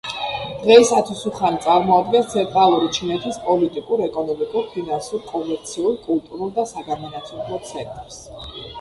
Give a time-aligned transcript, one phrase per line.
[0.61, 8.23] დღეისათვის, უხანი წარმოადგენს ცენტრალური ჩინეთის პოლიტიკურ, ეკონომიკურ, ფინანსურ, კომერციულ, კულტურულ და საგანმანათლებლო ცენტრს.